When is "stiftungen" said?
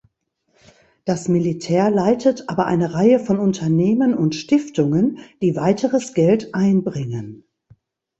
4.33-5.19